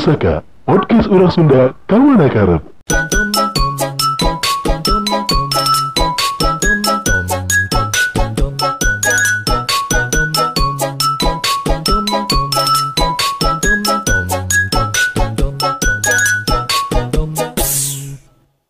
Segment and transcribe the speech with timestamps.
[0.00, 2.64] Pusaka, podcast orang Sunda, kawan karep.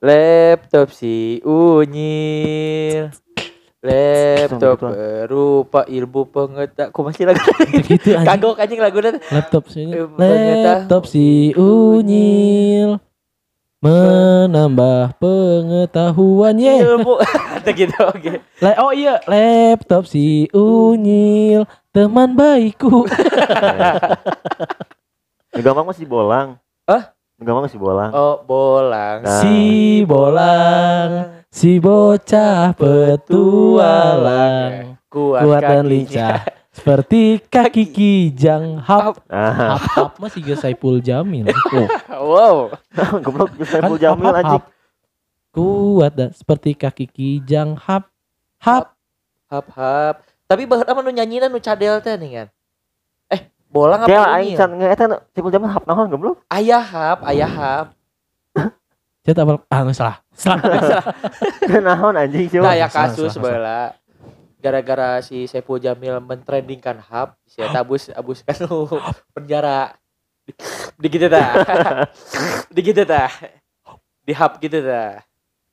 [0.03, 3.15] Laptop si Unyil
[3.81, 7.41] Laptop berupa ilmu pengetahuan Kok masih lagu
[7.89, 8.29] gitu anjing.
[8.29, 9.89] Kagok anjing lagu nanti laptop si
[10.21, 13.01] laptop si unyil.
[13.81, 16.85] Menambah pengetahuan ye.
[16.85, 17.25] Ilmu.
[17.57, 18.45] Ada gitu oke.
[18.85, 21.65] Oh iya laptop si unyil.
[21.89, 23.09] Teman baikku.
[25.65, 26.61] Gampang masih bolang.
[26.85, 27.17] Hah?
[27.41, 28.13] Gampang masih bolang.
[28.13, 29.25] Oh bolang.
[29.25, 29.41] Nah.
[29.41, 34.25] si bolang si bocah petualang
[35.11, 38.79] Kuat, kuat dan lincah seperti kaki kijang.
[38.79, 39.19] Hap.
[39.27, 39.83] Hap.
[39.91, 41.51] Hap masih gak Saipul Jamil.
[41.51, 41.87] Oh.
[42.31, 42.57] Wow.
[43.27, 44.63] Goblok bisa Kan Jamil anjing.
[44.63, 44.71] hap.
[45.51, 47.75] kuat dan seperti kaki kijang.
[47.75, 48.07] Hap
[48.63, 48.95] hap.
[49.51, 50.23] Hap hap.
[50.47, 52.47] Tapi bahkan apa nu nyanyi nu cadel teh nih kan
[53.35, 55.05] Eh bolang apa aing Unyil can nge eta
[55.35, 56.39] Sipul Jamil hap naon goblok.
[56.55, 57.87] Ayah hap Ayah hap
[59.21, 60.17] Saya tak ah nggak salah.
[60.33, 60.63] Salah.
[61.87, 62.59] Naon anjing sih.
[62.59, 63.81] Nah ya salah, kasus salah, bala
[64.61, 68.57] gara-gara si Saiful Jamil mentrendingkan hub si eta abus abus kan
[69.33, 69.97] penjara.
[70.99, 71.63] Di, gitu dah
[72.75, 73.31] di gitu dah
[74.27, 75.23] di hub gitu dah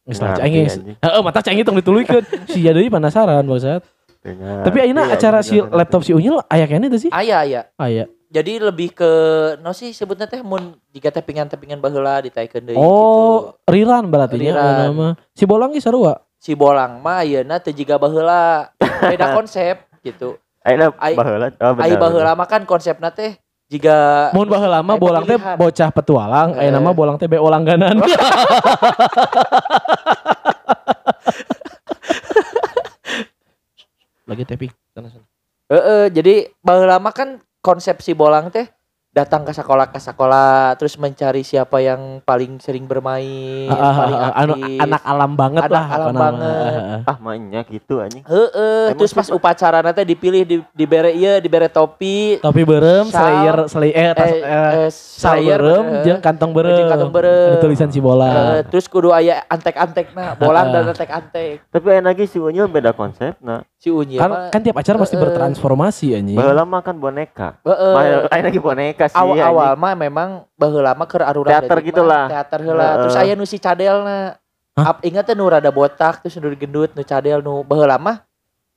[0.06, 0.98] Nggak salah Ngerti, cengis anjing.
[1.04, 2.24] Heeh, mata cengis tong dituluykeun.
[2.48, 3.84] Si Jadoi penasaran bangsat.
[4.28, 7.12] Tapi ayeuna Iya, acara si laptop si Unyil aya kene teh sih?
[7.12, 8.12] ayah ayah Aya.
[8.28, 9.12] Jadi lebih ke
[9.58, 14.36] no sih sebutnya teh mun jika tepingan tepingan baheula ditaikeun deui Oh, gitu riran berarti
[14.38, 14.76] nya Riran.
[14.92, 15.08] nama.
[15.32, 16.20] Si Bolang ge sarua.
[16.38, 21.48] si bolang mah ayeuna teu jiga baheula beda konsep gitu Ayeuna baheula.
[21.56, 22.00] Oh, bener, ai bener.
[22.00, 26.70] baheula mah kan konsepna teh jiga Mun baheula mah Aya Bolang teh bocah petualang, Eh.
[26.70, 27.98] nama Bolang teh BO langganan.
[34.28, 34.72] Lagi tapping.
[34.92, 35.26] Sana sana.
[35.68, 38.68] Heeh, jadi baheula mah kan konsep si bolang teh
[39.18, 44.32] datang ke sekolah ke sekolah terus mencari siapa yang paling sering bermain, ah, paling ah,
[44.38, 44.78] anu aktif.
[44.78, 46.22] anak alam banget Anak lah alam nama.
[46.22, 46.54] banget.
[46.78, 47.10] Ah, ah.
[47.10, 48.22] Ah, mainnya gitu anjing.
[48.22, 53.18] Heeh, terus pas upacara nanti dipilih di dibere ieu, dibere topi, Topi berem, Sal.
[53.18, 56.04] slayer, slayer, eh, eh, eh, eh, slayer, berem, heeh.
[56.06, 56.86] jeung kantong berem.
[56.86, 57.50] Kantong berem.
[57.50, 58.30] Ada tulisan si bola.
[58.30, 60.86] Eh, terus kudu aya antek-antek nah, bolang Heeh.
[60.86, 61.66] dan antek-antek.
[61.68, 63.34] Tapi ayeuna lagi si Unyil beda konsep.
[63.42, 66.34] Nah, Si Unyil kan, kan tiap acara pasti bertransformasi anjing.
[66.34, 67.62] baheula mah kan boneka.
[67.62, 68.26] heeh.
[68.28, 69.82] Lagi boneka awal-awal anjing.
[69.84, 72.26] mah memang baheula mah keur arurang Teater gitu lah.
[72.28, 72.84] Teater heula.
[72.84, 72.98] Heeh.
[73.06, 74.36] Terus aya nu si cadelna.
[74.78, 78.26] Ap ingat nu rada botak terus nu gendut nu cadel nu baheula mah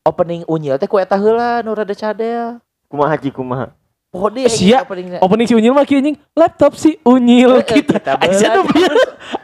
[0.05, 2.61] opening unyil teh ku eta heula nu rada cadel.
[2.87, 3.73] Kumaha haji kumaha.
[4.11, 4.83] Podi Eh, sia.
[4.83, 5.23] openingnya.
[5.23, 6.19] Opening si Unyil mah kieu anjing.
[6.35, 8.19] Laptop si Unyil Heeh, kita.
[8.19, 8.91] Aisyah tuh biar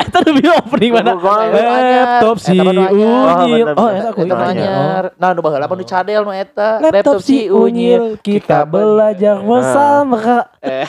[0.02, 1.14] Eta tuh biar opening mana?
[1.14, 2.58] Laptop si.
[2.58, 3.78] Unyil.
[3.78, 5.14] Oh, eta aku anyar.
[5.14, 6.82] Nah nu baheula nu cadel nu eta.
[6.82, 10.50] Laptop si Unyil kita belajar bersama.
[10.58, 10.82] Eh,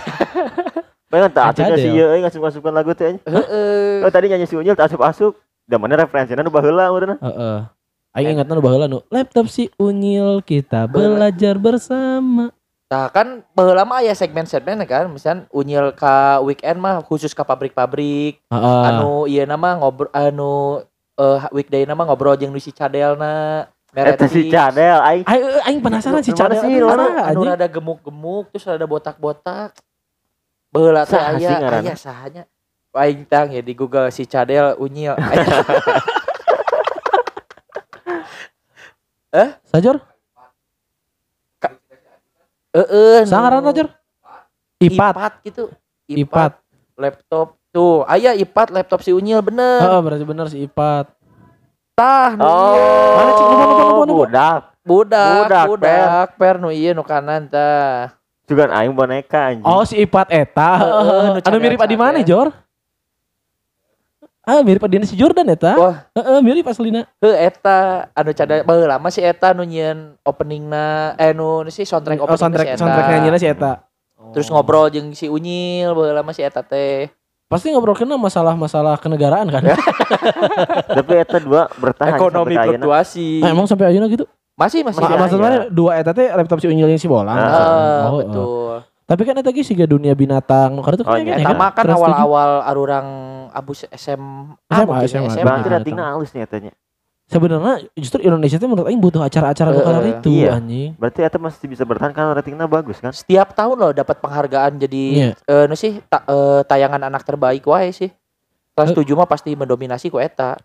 [1.14, 3.22] Pengen tak Aca atunya si ieu euy ngasup-ngasupkan lagu teh anjing.
[3.24, 4.02] Heeh.
[4.02, 5.38] Oh tadi nyanyi si Unyil tak asup-asup.
[5.70, 7.22] Da mana referensinya nu baheula urang.
[7.22, 7.58] Heeh.
[8.18, 12.57] Aing ingatna nu baheula nu laptop si Unyil kita belajar bersama.
[12.88, 18.40] Nah kan mah aya segmen-segmen kan, misal unyil ka weekend mah khusus ka pabrik-pabrik.
[18.48, 18.82] Heeh.
[18.88, 20.84] anu iya nama ngobrol anu
[21.20, 25.26] eh weekday nama ngobrol jeung si cadelna Eta si Cadel aing.
[25.26, 29.74] Aing aing penasaran si Cadel sih, mana, anu rada gemuk-gemuk terus rada botak-botak.
[30.70, 32.46] Baheula teh aya aya sahanya.
[32.94, 35.16] Aing tang ya di Google si cadel unyil.
[39.70, 40.02] Sajor?
[42.78, 43.88] Heeh Sangaran Sajor?
[44.78, 45.14] Ipat.
[45.18, 45.64] ipat gitu
[46.06, 46.62] Ipat.
[46.94, 51.10] laptop tuh aya ipat laptop si unyil bener Heeh, berarti bener si Ipat.
[51.94, 52.86] tah nu ieu.
[53.18, 53.46] Mana, Cik?
[53.48, 54.62] Numpang, numpang, numpang, Oh, budak.
[54.86, 58.14] budak Budak, budak per nu ieu nu kanan tah
[58.48, 59.66] Juga aing boneka anjing.
[59.66, 60.72] Oh, si Ipat eta.
[60.80, 61.28] Heeh, Heeh.
[61.36, 62.22] nu Anu mirip Adi mana.
[62.24, 62.54] Jor?
[64.48, 65.76] Ah, mirip Adi si Jordan eta.
[65.76, 65.96] Wah.
[66.14, 67.04] Heeh, mirip aslina.
[67.20, 70.86] Heuh eta anu cada baheula mah si eta nu nyieun openingna
[71.16, 72.80] eh nu si soundtrack Oh, opening soundtrack si eta.
[72.80, 73.72] soundtrack nyanyinya si eta.
[74.30, 77.12] Terus ngobrol jeung si Unyil baheula mah si eta teh.
[77.46, 79.68] Pasti ngobrol kena masalah-masalah kenegaraan kan.
[80.98, 83.40] Tapi eta dua bertahan Ekonomi fluktuasi.
[83.40, 84.24] Nah, emang sampai ayeuna gitu.
[84.54, 85.00] Masih masih.
[85.00, 87.30] Ma- maksudnya dua eta teh laptop si Unyil yang si Bolang.
[87.30, 88.18] Ah, Heeh, Oh, oh.
[88.18, 88.76] betul.
[89.06, 90.72] Tapi kan eta ge siga dunia binatang.
[90.72, 92.04] Nu kartu Oh, kan iya, ya Eta mah kan Trans tujuh.
[92.06, 93.08] awal-awal arurang
[93.58, 94.22] abus SM
[94.70, 95.30] SMA, mungkin ya, SMA.
[95.34, 95.44] SMA.
[95.44, 96.74] Berarti Benar, ratingna halus nih etanya.
[97.28, 100.56] sebenarnya justru Indonesia tuh menurut aing butuh acara-acara eh, itu iya.
[100.56, 100.96] anjing.
[100.96, 103.12] Berarti eta masih bisa bertahan karena ratingnya bagus kan?
[103.12, 105.30] Setiap tahun loh dapat penghargaan jadi Iya.
[105.36, 108.08] eh nu sih ta- eh, tayangan anak terbaik wae sih.
[108.72, 109.04] Kelas Eh.
[109.04, 110.56] 7 mah pasti mendominasi ku eta.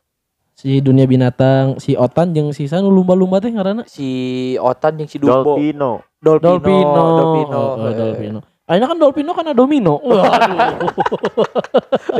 [0.53, 5.17] Si dunia binatang, si Otan jeung si Sanu lumba-lumba teh ngaranna Si Otan jeung si
[5.17, 5.57] Dumbo.
[5.57, 6.05] Dolpino.
[6.21, 6.53] Dolpino.
[6.61, 6.93] Dolpino.
[6.93, 7.57] Dolpino.
[7.59, 7.97] Oh, oh, eh.
[7.97, 8.41] Dolpino.
[8.63, 9.99] Akhirnya kan Dolpino karena domino.
[10.07, 10.87] Waduh.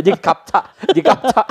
[0.03, 1.47] Jeung kapca, jeung kapca.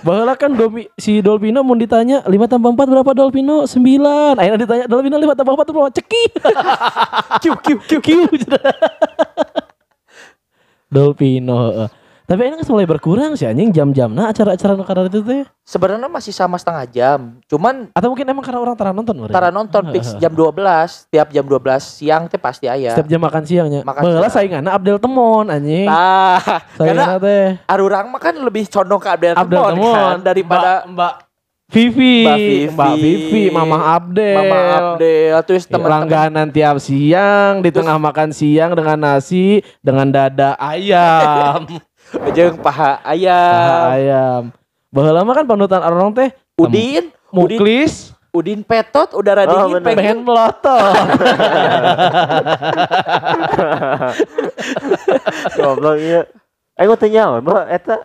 [0.00, 3.68] Baheula kan Domi, si Dolpino mau ditanya 5 tambah 4 berapa Dolpino?
[3.68, 4.40] 9.
[4.40, 5.92] Akhirnya ditanya Dolpino 5 tambah 4 berapa?
[5.92, 6.24] Ceki.
[7.44, 8.24] kiu kiu kiu kiu.
[10.94, 11.92] Dolpino.
[12.30, 15.42] Tapi ini mulai berkurang sih anjing jam-jamna acara-acara nu itu teh.
[15.66, 17.42] Sebenarnya masih sama setengah jam.
[17.50, 19.34] Cuman Atau mungkin emang karena orang tara nonton meureun.
[19.34, 22.94] tara nonton fix jam 12, tiap jam 12 siang teh pasti aya.
[22.94, 23.82] Setiap jam makan siangnya.
[23.82, 25.90] Makan Baheula sainganna Abdel Temon anjing.
[25.90, 26.38] Nah,
[26.78, 30.70] Sainganna karena teh arurang mah kan lebih condong ke Abdel, Abdel Temon, Temon kan daripada
[30.86, 31.14] Mbak, Mbak
[31.70, 32.66] Vivi, Mbak Vivi.
[32.70, 34.38] Mbak Vivi, Mama Abdel.
[34.38, 40.54] Mama Abdel terus teman-teman Langganan tiap siang di tengah makan siang dengan nasi dengan dada
[40.62, 41.66] ayam.
[42.32, 43.86] jeung paha Paha ayam.
[43.94, 44.42] ayam.
[44.90, 46.28] Baheula mah kan panutan orang teh
[46.58, 49.86] Udin, Muklis Udin Petot udara Oh, dingin bener.
[49.86, 50.94] pengen pengen melotot.
[55.56, 56.22] Goblok iya.
[56.74, 57.96] Aing teh nyaho, Mbak eta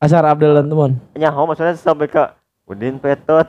[0.00, 0.92] Acara Abdel dan Temon.
[1.14, 2.24] nyaho maksudnya sampai ke
[2.64, 3.48] Udin Petot.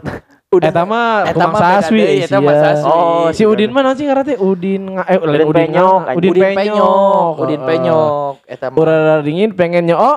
[0.53, 2.63] Udin Eta mah Eta Kumang Saswi eta mah sia.
[2.77, 2.91] Saswi.
[2.93, 6.01] Oh, Si Udin mah nanti ngaran teh Udin nga- eh Udin Penyok.
[6.15, 7.33] Udin Penyok.
[7.41, 7.61] Udin.
[7.65, 10.13] Penyok eta mah Urara dingin pengen nyoo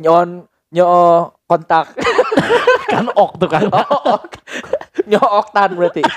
[0.00, 0.86] nyon nyo
[1.44, 1.92] kontak.
[2.94, 3.66] kan ok tuh kan.
[5.10, 6.02] nyo oktan berarti.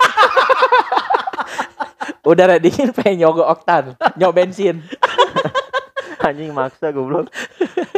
[2.23, 4.79] Udara dingin pengen nyogo oktan, nyo bensin.
[6.23, 7.27] Anjing maksa goblok.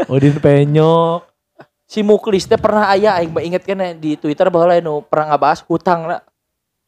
[0.10, 1.35] Udin Penyok.
[1.86, 6.10] Si Muklis teh pernah aya aing inget kan di Twitter bahwa lain pernah ngabahas hutang
[6.10, 6.18] na.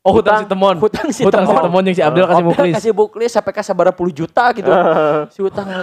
[0.01, 0.75] Oh hutang si Temon.
[0.79, 1.65] Hutang si Hutang si Temon.
[1.67, 2.73] Temon yang si Abdel kasih muklis.
[2.79, 4.71] kasih Muklis sampai ke sabara puluh juta gitu.
[5.35, 5.67] si hutang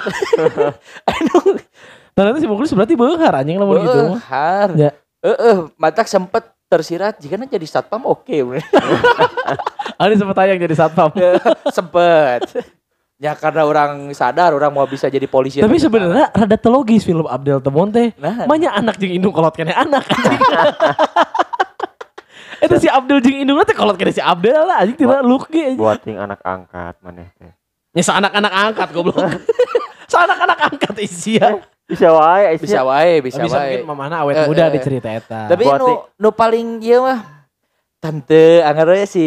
[2.15, 4.01] Nah nanti si muklis berarti beunghar anjing lamun gitu.
[4.15, 4.19] mah.
[4.19, 4.69] Behar.
[4.79, 4.91] Ya.
[5.25, 8.59] Heeh, matak sempet tersirat jika na jadi satpam oke.
[9.95, 11.11] Ah ini sempat tayang jadi satpam.
[11.77, 12.41] sempet.
[13.23, 15.63] Ya karena orang sadar orang mau bisa jadi polisi.
[15.63, 18.11] Tapi sebenarnya rada telogis film Abdel Temon teh.
[18.19, 20.03] nah, Banyak anak jeung indung kolot kene anak.
[22.65, 25.79] Itu si Abdel jeung indung teh kolot kene si Abdel lah anjing tidak look ge.
[25.79, 27.55] Buat ting anak angkat maneh teh.
[27.95, 29.15] Ya anak-anak angkat goblok.
[30.15, 31.59] anak-anak angkat isia.
[31.85, 33.79] Bisa wae bisa wae, bisa, Bisa wae.
[33.79, 35.53] mungkin mamana awet Eh, muda eh, di cerita eta.
[35.53, 37.44] Tapi nu nu paling ieu mah
[38.05, 39.25] tante anggar we si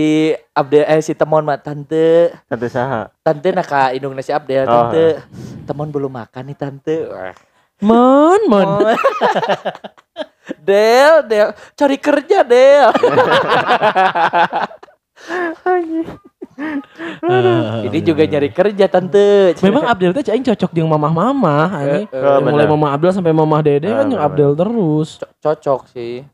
[0.51, 3.09] Abdel eh si Temon mah tante Tante saha.
[3.19, 4.69] tante nak ka indungna si Abdel Oh.
[4.69, 5.17] tante
[5.65, 7.33] Temon belum makan nih tante Wah.
[7.79, 8.69] Mon, mon.
[8.81, 8.97] Oh.
[10.59, 12.89] Del, Del, cari kerja Del.
[17.21, 19.53] Eh, Ini juga nyari kerja tante.
[19.59, 21.67] Memang Abdel teh aing cocok jeung mamah-mamah.
[21.83, 24.25] Eh, eh, Oh, Mulai mamah Abdel sampai mamah Dede kan Ah, yang bener.
[24.25, 25.09] Abdel terus.
[25.17, 26.25] co- cocok sih.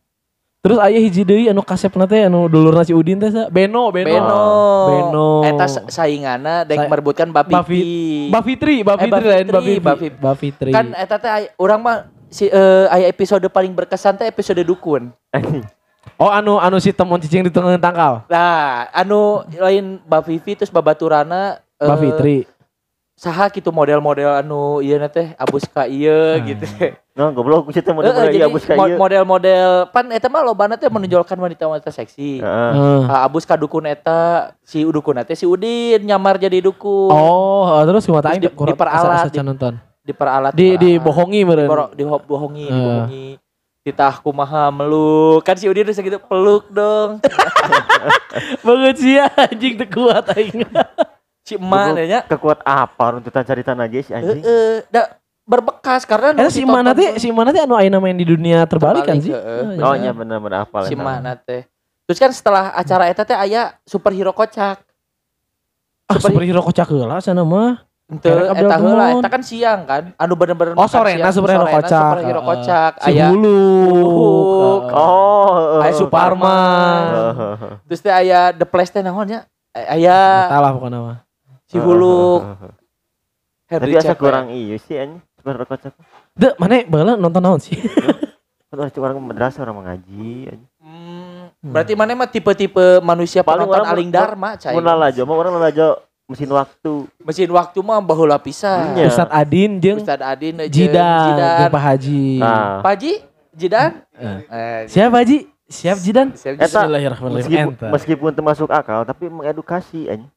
[0.63, 3.51] Terus aya hiji deui anu kasepna teh anu dulurna si Udin teh sa.
[3.51, 4.07] Beno, Beno.
[4.07, 4.43] Beno.
[4.87, 5.27] Beno.
[5.43, 7.51] Eta sa- saingana dek Sa- merebutkan Bapi.
[7.51, 7.67] Mbak
[8.31, 9.75] Mbak Fitri, Mbak Eh, lain Mbak Fitri, Fitri.
[9.77, 10.17] Mbak Fitri.
[10.17, 10.71] Mbak Fitri.
[10.71, 11.97] Kan eta teh urang mah
[12.31, 15.11] si eh, aya episode paling berkesan teh episode dukun.
[16.15, 18.23] Oh anu anu si temon cicing di tengah tangkal.
[18.27, 22.37] Nah, anu lain Mbak Vivi terus Babaturana eh, Mbak Fitri.
[23.13, 26.43] saha gitu model-model anu ieu na teh abus ka ieu Hmm.
[26.45, 26.65] gitu.
[27.13, 28.97] Nah, goblok ku teh model jadi ieu abus ka mo- ieu.
[28.97, 32.41] model-model pan eta mah lobana teh menonjolkan wanita-wanita seksi.
[32.41, 32.71] Heeh.
[32.73, 33.01] Heeh.
[33.05, 37.13] Ah, abus ka dukun eta si dukun teh si Udin nyamar jadi dukun.
[37.13, 39.73] Oh, eh, terus Terus aing di- kurang diperalat, di- nonton.
[40.03, 41.69] Diperalat Di dibohongi meureun.
[41.69, 42.73] Diboro- dibohongi, Eh.
[42.73, 43.27] dibohongi.
[43.83, 45.45] Ditah kumaha meluk.
[45.45, 47.21] Kan si Udin terus gitu peluk dong.
[48.65, 50.65] Banget sih ya, anjing teu kuat aing.
[51.43, 52.19] si emak nya.
[52.25, 54.41] Kekuat apa runtutan cerita lagi si anjing.
[54.41, 58.23] Heeh, da berbekas karena Eta si mana teh si mana teh anu ayeuna main di
[58.23, 59.29] dunia terbalik kan sih?
[59.29, 59.75] heeh.
[59.77, 60.01] Ah, Oh iya.
[60.01, 61.67] nya bener-bener apa si mana teh.
[62.03, 64.79] Terus kan setelah acara eta teh aya superhero kocak.
[66.05, 67.83] Ah, superhero kocak heula sana mah.
[68.03, 70.03] Ente eta heula eta kan siang kan.
[70.15, 71.33] Anu bener-bener Oh, makan sorena siang.
[71.33, 72.03] superhero Sorena kocak.
[72.09, 72.49] Superhero Heeh.
[72.49, 72.91] kocak.
[72.99, 74.83] Si Aya Huluk.
[74.89, 75.91] Oh, Aya.
[77.33, 77.71] Heeh.
[77.83, 79.39] terus teh aya The Place teh naon nya?
[79.71, 81.17] Aya Salah pokoknya mah.
[81.65, 82.41] si Huluk.
[83.65, 85.23] Henry Tapi asa kurang iya sih anjing.
[85.43, 85.93] Sebenarnya kocak.
[86.39, 87.75] Dek, mana baheula nonton naon sih?
[88.71, 90.71] Kan orang orang madrasah orang mengaji anjing.
[90.79, 94.71] Hmm, berarti mana mah tipe-tipe manusia Paling penonton orang aling dharma cai.
[94.71, 95.99] Mun lalajo mah orang lalajo
[96.31, 96.93] mesin waktu.
[97.27, 98.95] Mesin waktu mah baheula pisan.
[98.95, 99.11] Iya.
[99.11, 101.59] Ustad Adin jeung Ustaz Adin jeung Jidan, Jidan.
[101.59, 102.23] jeung Pak Haji.
[102.39, 103.13] Nah, Pak Haji?
[103.51, 103.89] Jidan?
[104.15, 104.39] Eh.
[104.47, 105.37] Eh, Siapa Haji?
[105.67, 106.27] Siap Jidan.
[106.39, 107.67] Siap, Eta, Bismillahirrahmanirrahim.
[107.67, 110.31] Meskipun, meskipun termasuk akal tapi mengedukasi anjing.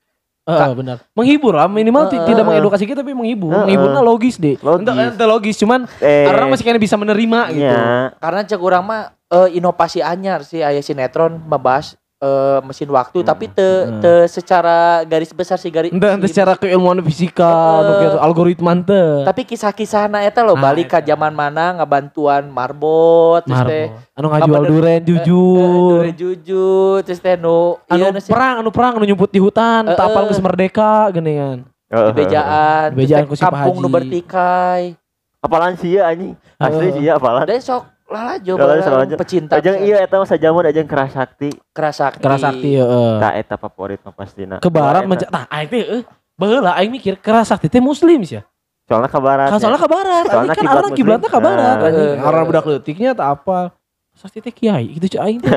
[0.46, 1.02] Eh, benar.
[1.10, 3.50] Menghibur lah minimal ti- Eh, tidak eh, mengedukasi kita tapi menghibur.
[3.50, 3.98] Eh, Menghibur eh.
[4.00, 4.54] logis deh.
[4.56, 4.86] Logis.
[4.86, 7.66] Ente, ente logis cuman Eh, orang masih kayaknya bisa menerima gitu.
[7.66, 8.14] Nya.
[8.16, 13.28] Karena cek urang mah eh, inovasi anyar sih aya sinetron membahas eh, mesin waktu Hmm.
[13.28, 14.02] tapi te, Hmm.
[14.02, 17.46] te secara garis besar sih garis si- secara keilmuan fisika,
[17.78, 19.22] anu gitu, algoritma ente.
[19.22, 21.06] tapi kisah-kisah na eta lo Ah, balik ke eta.
[21.08, 24.04] zaman mana ngabantuan marbot terus teh Marmo.
[24.12, 26.02] Anu ngajual duren eh, jujur.
[26.02, 29.38] dure jujur terus teh nu anu ieu nu sih, perang, anu perang, anu nyumput di
[29.38, 31.58] hutan, Eh, tapal geus merdeka gini kan.
[31.86, 32.10] Heeh.
[32.12, 34.98] bejaan Bejaan ku kampung nu bertikai
[35.38, 36.34] Apalan sih ya anjing?
[36.58, 37.46] Asli sih ya apalan.
[37.46, 41.50] ada sok lalajo Lalajo, pecinta Ajang iya eta mah sajaman ajang kerasakti.
[41.70, 43.12] kerasakti Kerasakti heeh.
[43.18, 44.56] Tah eta favorit mah pastina.
[44.58, 45.10] Ke barat Eta.
[45.10, 48.42] mencak tah aing teh eh baheula aing mikir kerasakti teh muslim sih ya.
[48.86, 49.48] Soalnya ke barat.
[49.48, 49.60] Kan ya.
[49.60, 51.90] soalnya ke barat, Soalnya kan orang kiblatnya ke barat Nah.
[51.90, 53.74] Eh, Orang budak leutiknya tak apa.
[54.14, 55.50] Sakti teh kiai gitu cuy aing teh.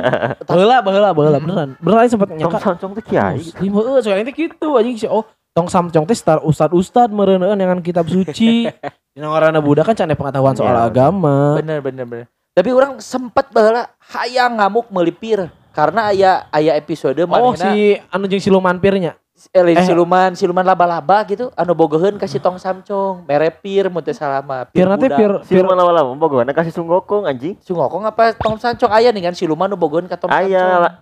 [0.44, 1.70] Baheula baheula baheula beneran.
[1.78, 3.38] Beneran aing sempat Tong nyangka sancong teh kiai.
[3.40, 7.54] Muslim heeh soalnya teh gitu anjing sih oh tong samcong teh star ustad ustad meureuneun
[7.54, 8.66] dengan kitab suci.
[9.14, 10.86] Dina ngaranna budak kan can pengetahuan soal Iya.
[10.86, 11.54] agama.
[11.56, 12.28] bener bener bener
[12.60, 18.28] tapi orang sempet baheula hayang ngamuk melipir karena aya aya episode Oh manehna si anu
[18.28, 19.16] jeung siluman pirnya.
[19.56, 19.88] eh, eh.
[19.88, 25.40] siluman siluman laba-laba gitu anu bogoheun kasih tong samcong merepir salah mah Pir nanti pir
[25.48, 27.56] Si pir mana lama bogohana kasih sunggokong anjing.
[27.64, 31.00] sungokong apa tong samcong aya nih kan siluman nu bogoheun ka tong samcong Aya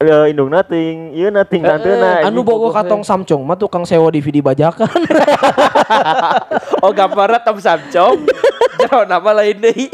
[0.00, 2.24] Ya indung nating, iya nating Eh, tantena.
[2.24, 2.44] anu anjing.
[2.44, 4.88] bogo katong samcong mah tukang sewa DVD bajakan.
[6.84, 8.24] oh gambarnya tong samcong
[8.80, 9.86] jauh nama lain deui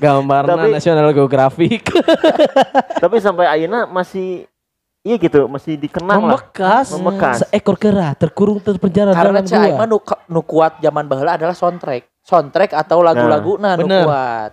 [0.00, 1.82] Gambarna Tapi- National Geographic.
[3.04, 4.48] Tapi sampai ayeuna masih
[5.04, 6.40] iya gitu, masih dikenang lah.
[6.40, 6.86] Membekas.
[6.96, 7.36] Membekas.
[7.46, 9.84] Seekor kera terkurung terpenjara karena dalam gua.
[9.84, 14.04] nu, nu kuat zaman baheula adalah soundtrack soundtrack atau lagu-lagu nah, nu bener.
[14.04, 14.50] kuat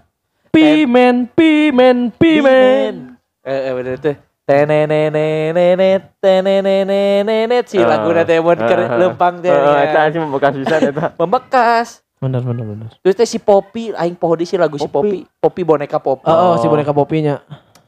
[0.48, 3.14] Pimen, pimen, pimen.
[3.46, 4.16] Eh, eh bener tuh.
[4.48, 7.86] Tenenenenenet, tenenenenenet si Ah.
[7.86, 8.98] lagu teh mun keur Ah.
[8.98, 9.52] lempang teh.
[9.54, 10.10] Eta ya.
[10.10, 11.14] sih membekas eta.
[11.20, 12.02] Membekas.
[12.18, 12.90] Bener, bener, bener.
[13.06, 15.30] Terus teh si Poppy, aing poho si lagu si Poppy.
[15.38, 16.26] Poppy boneka Poppy.
[16.26, 17.38] Oh, oh, si boneka popinya.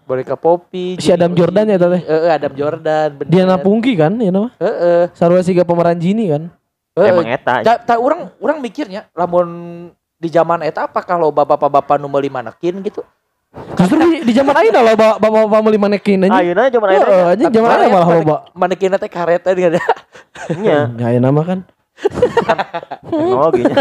[0.05, 1.01] Boneka Poppy.
[1.01, 2.01] Si Adam Jordan ya teh.
[2.05, 3.09] Heeh, Adam Jordan.
[3.17, 3.29] bener.
[3.33, 4.53] Dia napungki kan, ya nama.
[4.61, 5.09] Heeh.
[5.17, 6.45] Sarua siga pemeran Jini kan.
[6.93, 7.09] Heeh.
[7.09, 7.65] Emang eta.
[7.65, 9.49] Ta, ta urang urang mikirnya lamun
[10.19, 13.01] di zaman eta apakah lo bapak-bapak nu meuli manekin gitu?
[13.49, 16.37] Justru di, di zaman ayeuna lah bapak-bapak meuli manekin anjing.
[16.37, 17.33] Ayeuna zaman Heeh, ayeuna.
[17.33, 18.35] anjing zaman ayeuna malah loba.
[18.53, 19.81] Manekin teh karet teh ada
[20.53, 21.59] Nya, Ya ayeuna mah kan
[23.09, 23.77] teknologinya.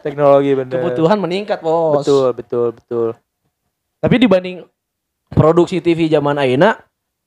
[0.00, 0.74] teknologi bener.
[0.80, 2.02] kebutuhan meningkat, Bos.
[2.02, 3.08] Betul, betul, betul.
[4.00, 4.64] Tapi dibanding
[5.30, 6.80] produksi TV zaman ayeuna,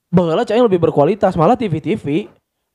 [0.10, 2.28] baheula cai lebih berkualitas, malah TV-TV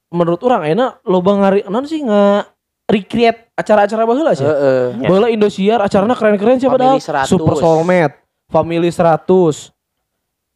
[0.08, 2.48] menurut orang ayeuna loba ngari non sih nge
[2.88, 4.46] recreate acara-acara baheula sih.
[4.48, 5.04] Heeh.
[5.04, 5.08] Ya.
[5.12, 6.96] Baheula Indosiar acaranya keren-keren siapa dah?
[6.96, 7.28] Family 100.
[7.28, 8.16] Super Soulmate,
[8.48, 9.76] Family 100.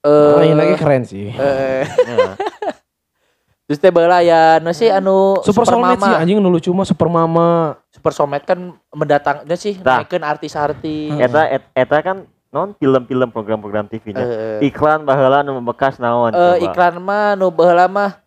[0.02, 1.31] Eh, ini lagi keren sih.
[1.31, 2.35] Ya.
[3.73, 3.88] terus teh
[4.21, 6.21] ya nu sih anu Super, Soulmate sih Mama.
[6.21, 7.81] anjing nu lucu mah Super Mama.
[7.88, 8.61] Super Soulmate kan
[8.93, 11.17] mendatang dia sih naikeun artis-artis.
[11.17, 14.61] Eta et- eta kan non film-film program-program TV-nya.
[14.61, 16.69] Eh, Iklan baheula nu membekas naon eh, coba.
[16.69, 18.21] iklan mah nu baheula mah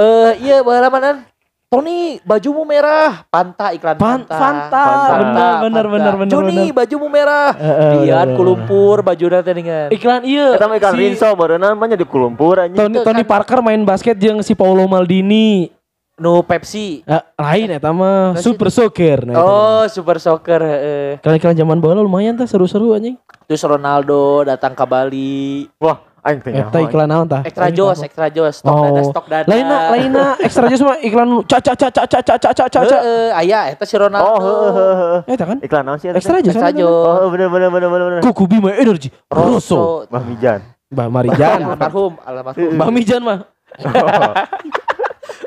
[0.00, 1.28] eh iya baheula mah
[1.74, 5.10] Tony bajumu merah Panta iklan Pan Panta Fanta, Fanta.
[5.10, 5.90] bener bener Fanta.
[5.90, 6.70] bener bener Joni bener.
[6.72, 10.54] bajumu merah bener, kulumpur baju nanti dengan Iklan iya.
[10.54, 12.78] Eta mah iklan si Rinso bareuna mah jadi kulumpur anjing.
[12.78, 15.66] Tony, Itu Tony kan- Parker main basket jeung si Paulo Maldini.
[16.14, 19.26] nu Pepsi Eh, lain eta mah Nah, si- Super Soccer.
[19.26, 21.18] Nah, oh Super Soccer heeh.
[21.18, 23.18] Iklan-iklan zaman bola lumayan tah seru-seru anjing.
[23.44, 27.40] terus Ronaldo datang ke Bali Wah, aing teh Eta iklan naon tah?
[27.44, 28.00] Extra Jos?
[28.00, 28.84] Extra Jos stok Oh.
[28.88, 32.36] dada stok dada Lainna lainna ekstra jos mah iklan ca ca ca ca ca ca
[32.40, 32.80] ca ca ca.
[32.80, 35.20] Heeh, aya eta si Ronaldo Oh, heeh heeh heeh.
[35.36, 35.58] Eta kan?
[35.60, 36.08] Iklan naon sih?
[36.08, 36.56] Ekstra jos.
[36.56, 36.72] Extra?
[36.72, 38.22] Jos Oh, bener bener bener bener bener.
[38.24, 39.12] Kuku Bima Energy.
[39.28, 40.08] Rosso.
[40.08, 40.60] Mbah Mijan.
[40.90, 41.60] Mbah Marijan.
[41.68, 43.38] almarhum almarhum Mbah Mijan mah.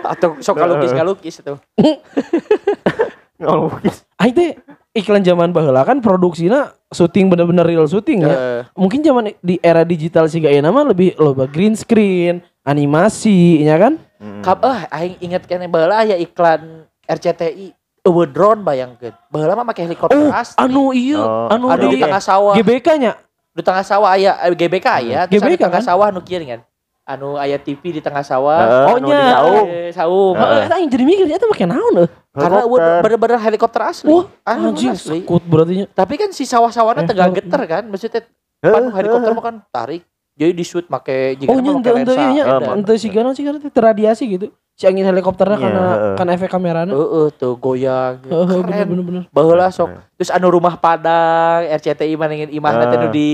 [0.08, 1.54] atau sok ngalukis ngalukis itu
[3.42, 3.96] Ngalukis.
[4.18, 4.50] Aing teh
[4.98, 8.28] iklan zaman baheula kan produksinya syuting bener-bener real syuting ya.
[8.28, 8.62] Heeh.
[8.74, 13.94] Mungkin zaman di era digital sih ayeuna mah lebih loba green screen, animasi, ya kan?
[14.18, 14.42] Hmm.
[14.42, 19.14] Kap eh aing inget kene baheula aya iklan RCTI eueuh drone bayangkeun.
[19.28, 20.58] Baheula mah make helikopter Oh, asli.
[20.58, 22.54] anu iya, Oh, anu Anu di tengah sawah.
[22.54, 23.14] GBK nya.
[23.52, 25.86] Di tengah sawah aya eh, GBK aya, terus GBK anu di tengah kan?
[25.86, 26.62] sawah nu kieu kan.
[27.08, 28.60] Anu aya TV di tengah sawah.
[28.60, 29.16] Heeh, Oh, nya.
[29.16, 29.68] di saung.
[29.68, 30.36] Eh, saung.
[30.36, 30.52] Heeh.
[30.56, 32.10] Heeh, eta aing jadi mikir eta make naon eueuh.
[32.38, 32.62] Karena
[33.00, 34.08] bener-bener helikopter asli.
[34.08, 35.20] Wah, Anu Anjing asli.
[35.20, 35.90] sekut berarti.
[35.90, 38.22] Tapi kan si sawah-sawahnya Eh, tegang kalau- geter kan, maksudnya
[38.58, 40.06] Heeh, pan helikopter mah kan tarik.
[40.34, 44.24] Jadi di shoot make jika Oh nya ente ente iya ente sigana sigana teh terradiasi
[44.30, 44.48] gitu.
[44.72, 46.94] si angin helikopternya Iya, karena kan efek kameranya.
[46.94, 48.22] Heeh tuh goyang.
[48.22, 48.86] Heeh, bener Keren.
[48.88, 49.24] bener bener.
[49.34, 49.90] Baheula sok.
[50.14, 52.78] Terus anu rumah Padang, RCTI mana ingin imah Ah.
[52.80, 53.30] nanti nu di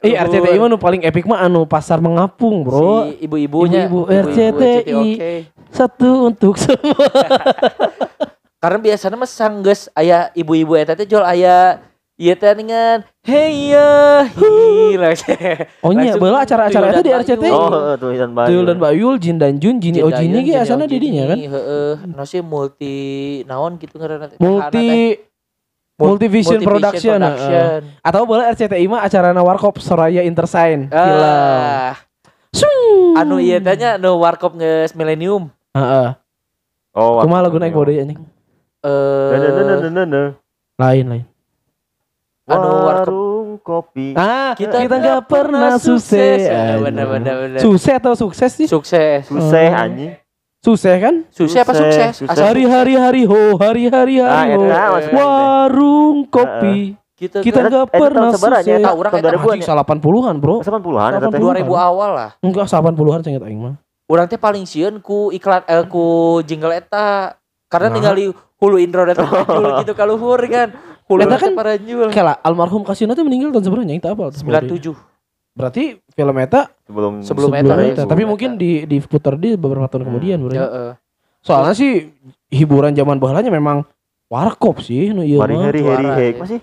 [0.00, 3.12] Eh RCTI mah nu paling epic mah anu pasar mengapung, Bro.
[3.12, 4.96] si ibu-ibunya Ibu-ibu RCTI.
[5.12, 5.32] oke.
[5.68, 6.96] Satu untuk semua.
[8.66, 11.78] Karena biasanya mah sanggeus aya ibu-ibu eta teh jual aya
[12.18, 14.98] ieu teh ningan hey ya hi
[15.86, 17.52] Oh nya Langsung baheula acara-acara itu di dan RCTI.
[17.54, 18.48] Oh, heeh, tuh Isan Bayu.
[18.50, 21.38] Tuyul dan Bayul, Jin dan Jun, Jini Oh Jini ge asana di dinya kan.
[21.38, 22.96] Heeh, nasi multi
[23.46, 24.38] naon gitu ngaranna teh.
[24.42, 25.14] Multi
[25.94, 27.80] Multivision Production, Production.
[28.02, 31.22] atau boleh RCTI mah acara Warkop Soraya Intersign film.
[31.22, 31.94] Ah,
[32.50, 33.14] Swing.
[33.14, 35.54] anu ieu teh nya anu warkop geus millennium.
[35.70, 36.18] Heeh.
[36.98, 38.34] Oh, Kumaha lagu naik bode anjing.
[38.86, 40.30] Eh
[40.76, 41.24] Lain lain.
[42.46, 44.14] anu Warung kopi.
[44.14, 46.46] Ah, Kita kita nggak pernah sukses.
[46.46, 47.58] Ya, bener bener bener.
[47.58, 48.68] Sukses atau sukses sih?
[48.70, 49.26] Sukses.
[49.26, 49.82] Susah Oh.
[49.82, 50.14] anjing.
[50.62, 51.26] Sukses kan?
[51.30, 52.30] Sukses apa Sukses, sukses?
[52.30, 52.38] sukses.
[52.38, 54.62] Hari-hari hari ho, hari-hari Ah, hari ho.
[55.10, 56.94] Warung kopi.
[57.16, 58.82] kita Kita Eta- nggak pernah tahun seberapa sukses.
[58.84, 59.74] Tahu orang Tahun eta 2000-an Anjing ya?
[59.74, 60.54] 80-an, Bro.
[60.60, 61.40] 80-an eta teh.
[61.40, 62.30] 2000 awal lah.
[62.38, 63.74] Enggak 80-an cenget aing mah.
[64.06, 66.04] Urang teh paling sieun ku iklan eh, ku
[66.46, 67.34] jingle eta.
[67.66, 67.94] Karena Nah.
[67.98, 70.72] ningali hulu intro eta jul gitu ka luhur kan.
[71.06, 72.08] Hulu Eta eta kan para jul.
[72.08, 73.94] Kayak almarhum Kasino tuh meninggal tahun seberapa nya?
[73.94, 74.34] Kita apa?
[74.34, 74.90] 97.
[75.52, 78.28] Berarti film eta Sebelum Sebelum sebelum Eta, sebelum Tapi Eta.
[78.28, 80.10] mungkin di diputar di beberapa tahun Hmm.
[80.10, 80.38] kemudian.
[80.42, 80.90] Heeh.
[81.40, 82.10] Soalnya sih
[82.48, 83.86] hiburan zaman bahalanya memang
[84.26, 85.64] warkop sih nu ieu Hari mah.
[85.64, 86.40] hari hari hek ya.
[86.42, 86.60] masih.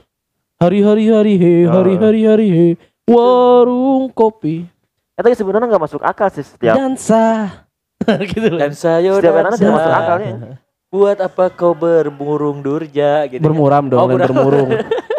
[0.56, 1.72] Hari-hari hari he, Oh.
[1.74, 2.68] hari-hari hari he.
[3.04, 4.68] Warung kopi
[5.14, 7.64] Eta sebenarnya nggak masuk akal sih setiap dansa.
[8.28, 8.60] gitu loh.
[8.60, 9.78] Dan saya setiap anak tidak dansa.
[9.78, 10.34] masuk akalnya.
[10.94, 13.42] Buat apa kau berburung durja gitu.
[13.42, 13.50] kan.
[13.50, 14.30] Bermuram dong Oh, dan bener.
[14.30, 14.70] bermurung.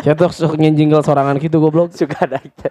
[0.01, 1.91] Saya tuh sok jingle sorangan gitu goblok.
[1.99, 2.71] Suka ada aja.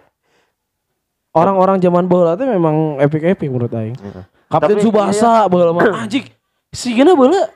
[1.33, 3.97] Orang-orang zaman baheula teh memang epic-epic menurut aing.
[3.97, 4.23] Iya.
[4.47, 6.29] Kapten Tapi- Subasa baheula mah anjing.
[6.71, 7.51] Sigana baheula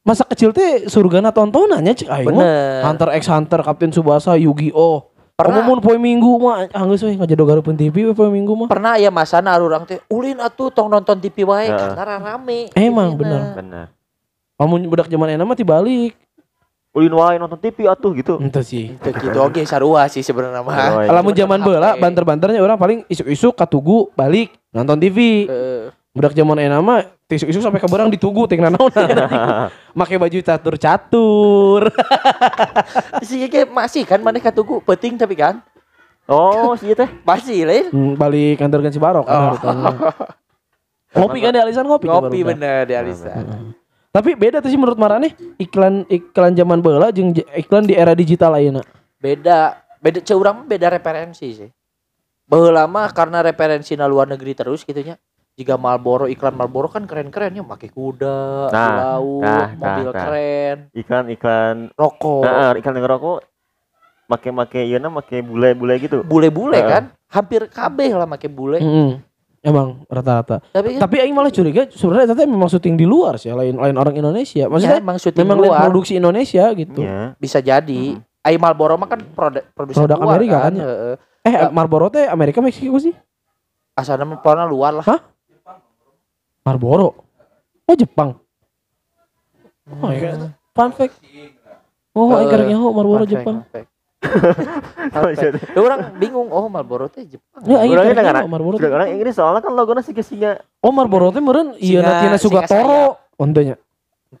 [0.00, 2.40] masa kecil teh surgana tontonannya cek aing mah.
[2.40, 2.80] Bener.
[2.86, 5.10] Hunter x Hunter, Kapten Subasa, Yu-Gi-Oh.
[5.34, 5.62] Pernah.
[5.62, 8.66] Mun poe Minggu mah anggeus we ngajodogareupun TV we poe Minggu mah.
[8.66, 11.94] Pernah ya masana urang teh ulin atuh tong nonton TV wae Heeh.
[11.94, 12.70] karena rame.
[12.72, 13.52] Emang, Isina.
[13.52, 13.86] bener.
[14.58, 16.18] Kamu budak zaman enak mah tibalik.
[16.90, 18.42] Ulin wae nonton TV atuh gitu.
[18.42, 18.90] Ente sih.
[18.90, 21.06] Itu gitu oke sarua sih sebenarnya mah.
[21.06, 21.14] Iya.
[21.14, 21.66] Cuman zaman HP.
[21.70, 25.46] baheula banter-banternya orang paling isuk-isuk katugu balik nonton TV.
[25.46, 25.94] Heeh.
[26.10, 28.90] Budak zaman enak mah isuk-isuk sampai ke barang ditugu ting nanaon.
[29.98, 31.94] Make baju catur-catur.
[33.28, 35.62] sih kayak masih kan mana katugu penting tapi kan
[36.26, 37.06] oh, sih teh.
[37.28, 39.44] masih lain Hmm, balik kantor kan Cibarok kan Oh.
[39.54, 39.94] harutannya.
[41.08, 42.04] Ngopi kan di alisan ngopi.
[42.10, 43.32] ngopi bener di Alisa
[44.18, 45.30] Tapi beda tuh sih menurut Marane
[45.62, 48.82] iklan iklan zaman baheula jeung j- iklan di era digital ayeuna.
[49.22, 51.70] beda beda urang mah beda referensi sih
[52.50, 55.14] baheula mah karena referensi na luar negeri terus gitunya
[55.54, 60.22] jika Marlboro iklan Marlboro kan keren-keren ya pakai kuda, Nah, laut, nah, mobil nah, nah.
[60.26, 63.38] keren, Iklan-iklan rokok, Heeh, iklan ngerokok
[64.30, 66.22] make-make ieu na make bule-bule gitu.
[66.22, 66.90] bule-bule Heeh.
[66.90, 68.78] kan, hampir kabeh lah make bule.
[68.78, 69.10] Heeh.
[69.58, 70.62] Emang rata-rata.
[70.64, 73.96] Tapi kan Tapi aing malah curiga sebenarnya ternyata memang syuting di luar sih, lain lain
[73.96, 74.54] orang Indonesia.
[74.56, 77.00] ya, Maksudnya emang syuting memang luar produksi Indonesia gitu.
[77.00, 77.34] Iya.
[77.36, 78.02] bisa jadi.
[78.40, 80.64] Ai Marlboro mah kan produk produsen Produk luar Amerika kan.
[80.64, 80.86] kan, ya?
[80.86, 81.14] heeh.
[81.42, 81.68] Eh Ya.
[81.68, 83.12] Marlboro teh Amerika Meksiko sih?
[83.92, 85.18] Asalnya pokoknya luar lah.
[86.62, 87.08] Marlboro.
[87.82, 88.38] Oh Jepang.
[89.90, 90.54] Oh iya.
[90.70, 91.18] Fun fact.
[92.12, 93.58] Oh, Eh, aing nyaho Marlboro Jepang.
[93.58, 93.90] fun fact.
[94.18, 95.38] Fact.
[95.74, 97.62] Ya, orang bingung oh Marlboro teh Jepang.
[97.64, 98.34] Ya Orangnya karek dengar.
[98.42, 98.76] nyaho Marlboro.
[98.76, 100.58] Orang Inggris soalnya kan logonya singa-singa.
[100.82, 103.00] Oh Marlboro teh meureun ieu Singa- natina singa Sugatoro.
[103.38, 103.78] Ontenya.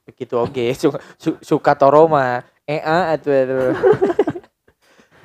[0.04, 0.64] Begitu oke.
[0.74, 2.42] Su- su- suka toro mah.
[2.66, 3.72] Ea atuh atuh.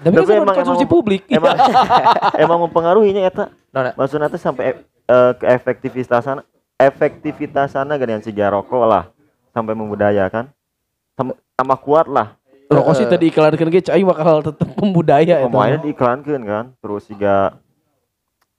[0.04, 1.22] Tapi, Tapi kan emang- konsumsi emang- publik.
[1.28, 1.56] Emang
[2.44, 3.46] emang mempengaruhinya eta.
[3.74, 3.92] Nona.
[3.98, 6.40] Maksudnya teh sampai eh, ke efektivitasan
[6.78, 9.10] efektivitasanna gedean si rokok lah
[9.52, 10.48] sampai membudayakan.
[11.54, 12.38] Tambah kuat lah.
[12.74, 15.46] Rokok sih tadi iklankeun ge cai bakal tetep pembudaya eta.
[15.46, 16.66] Pemainnya diiklankeun kan.
[16.78, 17.58] Terus siga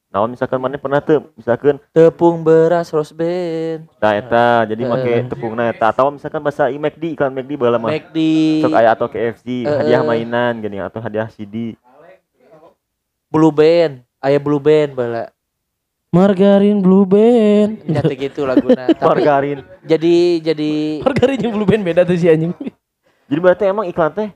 [0.08, 3.90] Nah, misalkan mana pernah tuh, misalkan Tepung beras rose band.
[3.98, 4.88] nah eta jadi Eh.
[4.88, 7.90] make tepungna eta atau misalkan bahasa i McD iklan McD baheula mah.
[7.90, 8.18] McD.
[8.62, 11.74] Sok aya atau KFC, Eh, hadiah mainan gini atau hadiah CD.
[13.26, 14.06] Blue band.
[14.22, 15.34] Aya blue band bala.
[16.14, 17.82] Margarin Blue Band.
[17.82, 18.86] Nyata gitu laguna.
[18.94, 19.66] Tapi Margarin.
[19.82, 22.54] jadi jadi Margarin jeung Blue Band beda tuh si anjing.
[23.24, 24.30] Jadi berarti emang iklan teh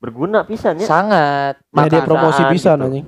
[0.00, 0.86] berguna pisan ya.
[0.86, 2.86] sangat Nah, dia Makanya, promosi pisan gitu.
[2.86, 3.06] anjing.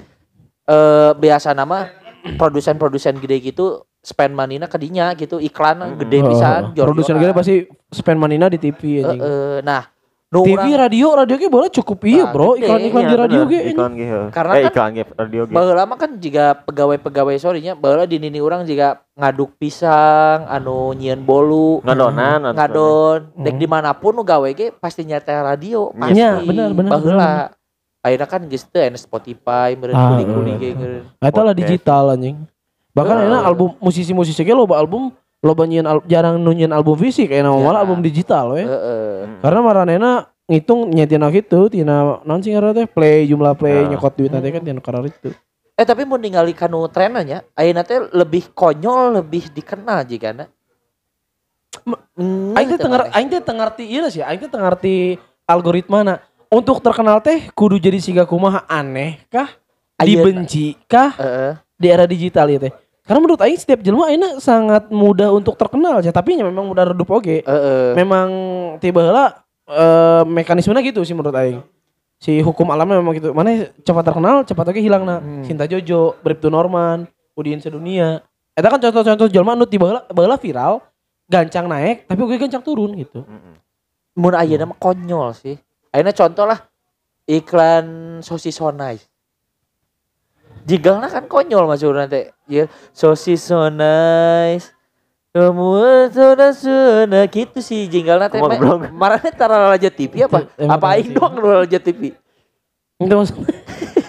[0.66, 1.86] eh biasa nama
[2.34, 5.98] produsen-produsen gede gitu spend money-na ke dinya gitu iklan Mm-mm.
[5.98, 7.54] gede pisan Oh, Produsen gede pasti
[7.90, 9.20] spend money di TV anjing.
[9.20, 9.86] eh, nah
[10.42, 12.62] TV radio radio ge boleh cukup iya Nah, bro gede.
[12.62, 13.70] iklan iklan Iya, di radio ge ini.
[13.70, 14.26] iklan ge heuh.
[14.28, 18.04] Karena eh kan- iklan ge radio ge Baheula mah kan jika pegawai-pegawai sorry nya baheula
[18.04, 23.60] di nini urang jika ngaduk pisang anu nyieun bolu ngadonan atau- ngadon dek Hmm.
[23.60, 27.32] di mana pun nu gawe ge pasti nyata radio Iya, pasti bener, bener, baheula
[28.00, 30.56] akhirnya kan geus teu aya Spotify meureun Ah, kuli-kuli eh.
[30.56, 30.70] ge.
[31.18, 32.38] Eta lah digital anjing.
[32.92, 33.26] Bahkan Ah.
[33.26, 35.10] enak album musisi-musisi ge loba album
[35.44, 37.64] loba nyieun al- jarang nu nyieun album fisik kayak nama Ya.
[37.64, 38.64] malah album digital we.
[38.64, 39.26] Heeh.
[39.26, 39.38] Mm.
[39.44, 40.10] Karena maranena
[40.46, 43.94] ngitung nyetina gitu tina naon sih teh play jumlah play Ya.
[43.94, 45.34] nyokot duit nanti kan tina karar itu.
[45.76, 50.48] Eh tapi mau ningali kanu trennya nya ayeuna teh lebih konyol lebih dikenal jigana.
[52.56, 56.24] Aing teh tengar aing teh teu ngarti ieu sih, aing teh teu ngarti algoritmana.
[56.48, 59.50] Untuk terkenal teh kudu jadi siga kumaha aneh kah?
[60.00, 61.12] Dibenci kah
[61.76, 62.72] di era digital ya teh?
[63.06, 66.90] Karena menurut aing setiap jelema ayeuna sangat mudah untuk terkenal ya, tapi nya memang mudah
[66.90, 67.46] redup oge.
[67.46, 67.94] Heeh.
[67.94, 68.28] Memang
[68.82, 71.62] tiba heula eh, mekanismenya gitu sih menurut aing.
[72.18, 73.30] Si hukum alamnya memang gitu.
[73.30, 75.22] Mana cepat terkenal, cepat oge hilang nah.
[75.22, 75.46] Hmm.
[75.46, 77.06] Cinta Jojo, Bribtu Norman,
[77.38, 78.26] Udin Sedunia.
[78.58, 80.82] Eta kan contoh-contoh jelema nu tiba baheula viral,
[81.30, 83.22] gancang naik tapi oge gancang turun gitu.
[83.22, 83.54] Mm-mm.
[84.18, 85.54] Mun ayeuna mah konyol sih.
[85.94, 86.64] Ayeuna contoh lah
[87.28, 88.58] iklan sosis
[90.66, 92.34] Jigalna kan konyol maksudnya teh.
[92.50, 94.74] Ya, sosis so nice.
[95.30, 98.42] Kamu sudah sudah gitu sih jinggalna teh.
[98.90, 100.50] Marane tara aja TV apa?
[100.58, 101.14] Apa aing TV.
[101.14, 102.18] doang nu aja TV?
[102.98, 103.54] Itu maksudnya.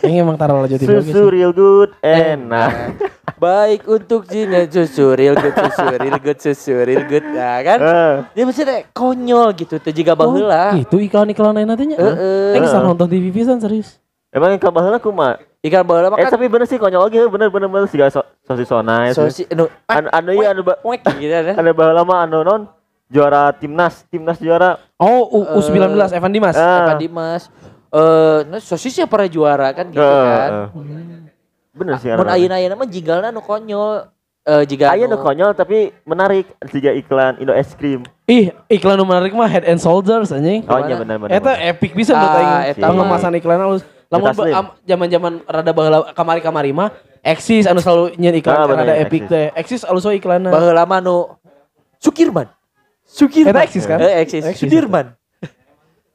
[0.08, 2.96] Ini emang taruh aja tiba susu real good enak
[3.36, 7.78] Baik untuk Cina susu real good susu real good susu real good nah kan.
[7.82, 10.74] Eh, Dia maksudnya konyol gitu tuh jika baheula.
[10.80, 11.98] Itu iklan-iklan lain nantinya.
[12.00, 12.56] Heeh.
[12.56, 14.00] Aing sareng nonton TV pisan serius.
[14.32, 17.48] emang yang kabaheula kumaha Ikan baheula mah eh kan tapi bener sih konyol oge bener
[17.48, 20.62] bener bener sih so, sosis sonai sosis anu anu anu iya anu
[21.20, 21.56] gitu kan.
[21.56, 22.62] anu baheula mah anu non
[23.08, 26.58] juara timnas timnas juara Oh, U- U19 Evan Dimas.
[26.58, 26.90] Ah.
[26.90, 27.54] Evan Dimas.
[27.88, 30.50] Eh, nah sosisnya pernah juara kan gitu Eh, kan.
[30.50, 30.68] eh.
[31.72, 34.10] bener sih Mun anu- ayeuna-ayeuna mah jigalna nu konyol.
[34.42, 38.04] Eh jiga Aya anu- nu konyol tapi menarik tiga iklan Indo es krim.
[38.26, 40.64] Ih, iklan nu menarik mah Head and Shoulders anjing.
[40.66, 41.32] Oh iya benar benar.
[41.32, 42.72] Eta epic bisa menurut Ah, aing.
[42.74, 43.84] eta Pengemasan iklan halus.
[44.08, 44.32] Lamun
[44.88, 46.92] zaman-zaman rada baheula kamari-kamari mah
[47.28, 49.52] Eksis anu selalu nyen iklan Ah, kan bener, ada ya, epic teh.
[49.52, 50.48] Eksis alus we iklanna.
[50.48, 51.36] baheula mah nu
[52.00, 52.48] Sukirman.
[53.04, 53.52] Sukirman.
[53.52, 54.00] Eta Eksis kan?
[54.00, 54.44] Eh, Eksis.
[54.48, 54.64] Eksis.
[54.64, 55.12] Sudirman.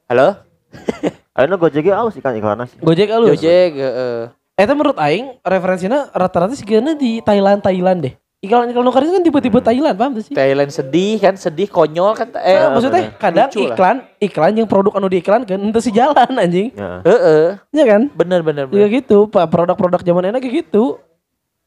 [0.09, 0.41] Halo?
[1.37, 2.81] Ayeuna Gojek aus iklan iklanna sih.
[2.81, 3.37] Gojek alus.
[3.37, 4.21] Gojek, heeh.
[4.57, 8.13] Eta menurut aing referensinya rata-rata sigana di Thailand Thailand deh.
[8.43, 10.35] Iklan-iklan nukar itu kan tipe-tipe Thailand, paham tuh sih?
[10.35, 13.15] Thailand sedih kan, sedih konyol kan eh Eh, maksudnya bener.
[13.15, 13.71] kadang Lucu lah.
[13.71, 16.75] iklan iklan yang produk anu diiklankan itu si jalan anjing.
[16.75, 16.99] Heeh.
[17.07, 17.45] heeh.
[17.71, 18.11] Ya kan?
[18.11, 18.99] Bener bener Juga bener.
[18.99, 19.47] gitu, Pak.
[19.47, 20.99] Produk-produk zaman enak kayak gitu.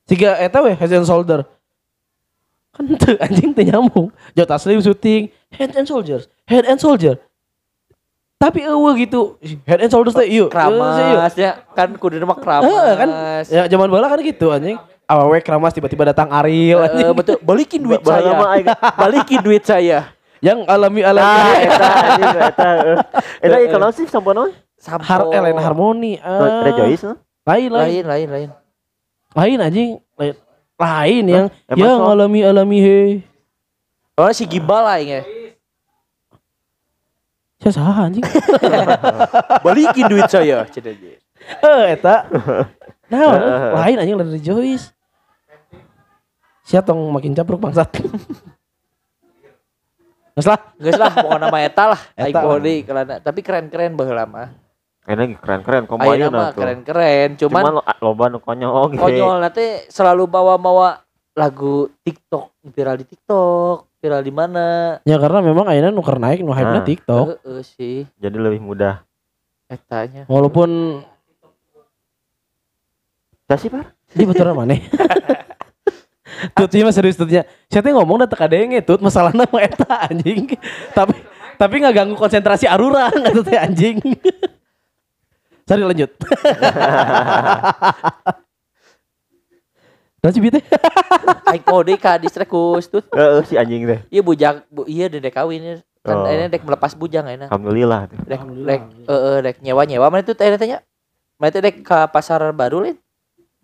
[0.05, 1.49] Siga eta we Head and Shoulder.
[2.71, 4.13] Kan teu anjing teu nyambung.
[4.37, 7.17] Jota Slim syuting Head and Soldiers, Head and Soldier.
[8.37, 9.41] Tapi eueuh gitu.
[9.65, 10.53] Head and Shoulders teh ieu.
[10.53, 12.69] Keramas ya kan kudu mah keramas.
[12.69, 13.09] Heeh kan.
[13.49, 14.77] Ya zaman bola kan gitu anjing.
[15.07, 17.15] Awewe keramas tiba-tiba datang Ariel Eh, anjing.
[17.15, 17.39] betul.
[17.39, 18.31] Balikin duit Ba- saya.
[18.99, 20.11] Balikin duit saya.
[20.39, 21.25] Yang alami alami.
[21.25, 21.87] Ah, eta
[22.45, 22.69] eta.
[22.85, 22.97] eh.
[23.47, 24.51] Eta iklan naon sih sampono?
[24.77, 25.03] Sampo.
[25.03, 26.19] Har Ellen Harmoni.
[26.19, 26.61] ah.
[26.63, 27.15] Rejoice no?
[27.43, 28.03] Lain lain.
[28.03, 28.49] Lain lain lain.
[29.33, 29.91] Lain anjing.
[30.15, 30.35] Lain.
[30.77, 32.11] Lain yang Emang yang so?
[32.11, 32.99] alami alami he.
[34.15, 35.23] Oh si Gimbal lah ya.
[37.57, 38.27] Saya saha anjing.
[39.65, 40.67] Balikin duit saya.
[40.67, 40.81] Aja.
[41.63, 42.17] Eh eta.
[43.07, 43.39] Nah,
[43.87, 44.91] lain anjing lain Rejoice.
[46.67, 47.87] Siapa tong makin capruk bangsat.
[50.35, 50.61] Geus lah.
[50.77, 52.01] Geus lah pokoknya nama eta lah.
[52.13, 52.41] Eta.
[52.59, 53.15] Deui kelana.
[53.19, 54.51] Tapi keren-keren baheula mah.
[55.07, 56.61] Enak keren-keren kombanya mah tuh.
[56.61, 57.39] keren-keren.
[57.39, 58.99] Cuman Cuman lo- loba nu konyol oge.
[58.99, 60.99] konyol nanti selalu bawa-bawa
[61.33, 66.51] lagu TikTok viral di TikTok viral di mana Ya karena memang akhirnya nuker naik nu
[66.51, 66.85] hype-na Nah.
[66.85, 67.27] TikTok.
[67.39, 69.07] Heeh sih Jadi lebih mudah.
[69.67, 71.01] etanya Walaupun
[73.47, 73.95] Ya sih, Par.
[74.11, 74.75] di betul mana?
[76.53, 77.43] Tutnya mah serius tutnya.
[77.67, 80.53] Saya teh ngomong dah teka denge tut masalahnya mah eta anjing.
[80.97, 81.17] tapi
[81.57, 83.97] tapi nggak ganggu konsentrasi arurang eta teh anjing.
[85.65, 86.11] Sorry lanjut.
[90.23, 90.65] Dan si teh.
[91.47, 93.07] aing deui ka distrek ku Stut.
[93.15, 94.01] Heeh si anjing teh.
[94.11, 95.77] Iya bujang bu, iya dedek kawin ya.
[96.07, 96.31] kan Oh.
[96.31, 98.19] ini dek melepas bujang enak Alhamdulillah tuh.
[98.31, 100.79] dek dek eh eh, dek nyewa nyewa mana itu tanya tanya
[101.35, 102.95] mana itu dek ke pasar baru lin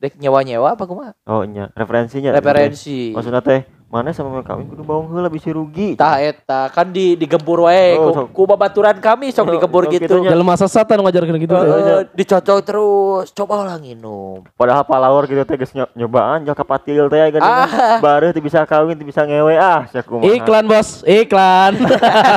[0.02, 2.34] dek nyewa nyewa apa kumaha Oh iya, referensinya.
[2.34, 7.12] referensi Maksudnya teh mana sama kawin kudu bawang heula bisa rugi Tah eta kan di
[7.12, 8.26] digempur wae Oh, ku, sok.
[8.32, 10.08] ku babaturan kami sok Oh, digempur oh, gitu.
[10.08, 10.32] gitunya.
[10.32, 11.52] Jalan masa satan ngajarkan gitu.
[11.52, 13.26] Heeh, dicocok terus.
[13.30, 14.42] Coba lah nginum.
[14.54, 18.00] padahal palawar gitu teh geus nyo- nyobaan jauh kapatil teh gini Ah.
[18.00, 20.24] baru teu bisa kawin teu bisa ngewe ah sia kumaha.
[20.32, 21.72] Iklan bos, iklan.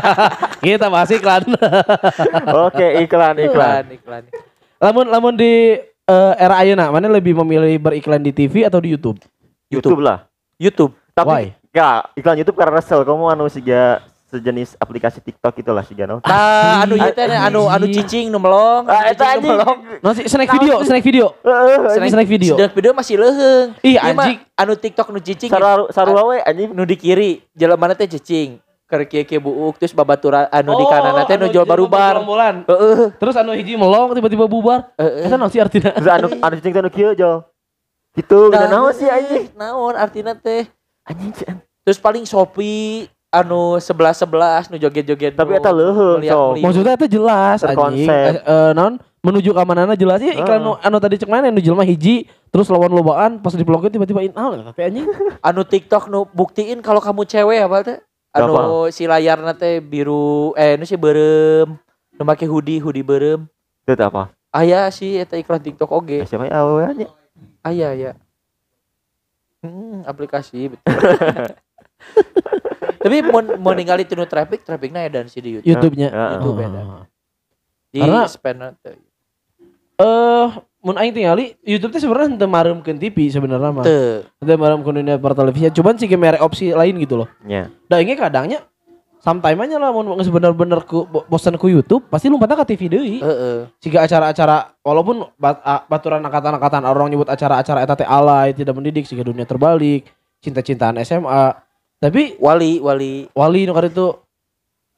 [0.62, 1.50] Kita bahas iklan.
[2.46, 4.24] oke iklan iklan iklan.
[4.76, 9.18] lamun lamun di eh, era ayeuna mana lebih memilih beriklan di TV atau di YouTube?
[9.68, 10.30] YouTube lah
[10.62, 10.94] YouTube.
[11.12, 11.46] tapi Why?
[11.76, 16.82] ya iklan YouTube karena resel kamu anu siga sejenis aplikasi TikTok itulah siga naon Tah
[16.84, 18.84] anu ieu teh anu anu cicing nu melong.
[18.90, 19.78] ah cicing eta anjing melong.
[20.02, 21.26] Nanti snack video, snack video.
[21.46, 22.54] Heeh, Snack, snack video.
[22.58, 23.68] Snack video masih leuheung.
[23.80, 24.38] Ih, anjing.
[24.58, 25.52] anu TikTok nu cicing.
[25.54, 28.60] saru sarua we anjing nu di kiri jalan mana teh cicing.
[28.86, 32.22] Keur kieu buuk terus babaturan anu di Oh, kanan teh nu anu jual barubar.
[32.70, 33.18] Heeh.
[33.18, 34.94] Terus anu hiji melong tiba-tiba bubar.
[34.94, 35.26] Heeh.
[35.26, 35.90] Eta naon sih artinya?
[35.90, 37.42] terus anu anu cicing teh anu kieu jol
[38.14, 40.70] gitu Nah, naon sih anjing Naon artina teh?
[41.02, 41.34] anjing.
[41.82, 46.54] Terus paling Shopee anu sebelas sebelas nu joget-joget tapi nu eta leuheung meliak- so.
[46.62, 47.74] Maksudnya itu jelas anjing.
[48.06, 48.32] Terkonsep.
[48.32, 51.58] Eh, eh, non menuju ke mana jelas ya iklan nu anu tadi cek mana nu
[51.58, 55.10] jelema hiji terus lawan lobaan pas diplokin tiba-tiba in out tapi anjing.
[55.42, 57.98] anu TikTok nu buktiin kalau kamu cewek apa teh?
[58.36, 58.54] Anu
[58.90, 61.80] si layarna teh biru eh nu si berem
[62.12, 63.48] nu make hoodie hoodie berem.
[63.82, 66.20] itu teh apa Aya sih eta iklan TikTok Eh, oge.
[66.26, 67.08] siapa ya awewe nya
[67.62, 68.12] Aya ya.
[69.60, 70.86] Hmm, aplikasi betul.
[73.02, 75.94] Tapi mau mau ningali tinu traffic, trafficnya dan si di YouTube.
[75.94, 76.10] YouTube-nya.
[76.38, 76.54] Itu Oh.
[76.54, 76.82] beda.
[77.90, 78.62] Di Karena- spend.
[79.96, 80.48] Eh,
[80.86, 83.82] mun aing tingali YouTube teh sebenarnya henteu maremkeun TV sebenarnya mah.
[83.82, 84.22] Teu.
[84.38, 87.28] Henteu maremkeun dunia pertelevisian, cuman sih mere opsi lain gitu loh.
[87.42, 88.62] nya Da inge kadangnya
[89.18, 92.86] sometime aja lah mun geus bener-bener ku bo- bosan ku YouTube, pasti lompatna ka TV
[92.86, 93.18] deui.
[93.18, 93.66] Heeh.
[93.82, 99.10] Jika acara-acara walaupun bat, a- baturan angkatan-angkatan orang nyebut acara-acara eta teh alay, tidak mendidik
[99.10, 100.06] sehingga dunia terbalik,
[100.46, 101.58] cinta-cintaan SMA.
[101.98, 103.26] Tapi Wali, wali.
[103.34, 104.08] wali nu itu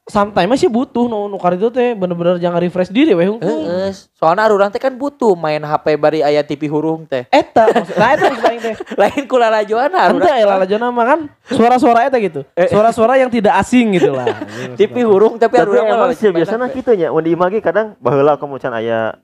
[0.08, 3.46] sometimes masih butuh nu nu itu teh bener-bener jangan refresh diri weh hungkul.
[3.46, 3.92] Heeh.
[4.16, 7.28] Soalnya urang teh kan butuh main HP bari aya TV hurung teh.
[7.28, 8.74] Eta maksud nah eta maksud aing teh.
[9.00, 12.40] Lain kula lajoana Ente ya lah jana mah kan suara-suara eta gitu.
[12.56, 14.26] Suara-suara yang tidak asing gitu lah.
[14.80, 18.40] TV hurung tapi urang emang mah sih biasanya gitu nya mun di imagi kadang baheula
[18.40, 19.14] kamu can aya